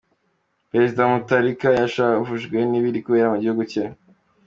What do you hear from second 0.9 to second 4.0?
Mutharika yashavujwe n’ibiri kubera mu gihugu cye.